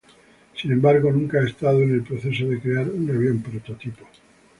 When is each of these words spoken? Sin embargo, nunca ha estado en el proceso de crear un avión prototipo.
Sin 0.59 0.71
embargo, 0.71 1.11
nunca 1.11 1.37
ha 1.39 1.45
estado 1.47 1.79
en 1.83 1.91
el 1.93 2.01
proceso 2.01 2.47
de 2.47 2.59
crear 2.59 2.89
un 2.89 3.07
avión 3.11 3.39
prototipo. 3.43 4.03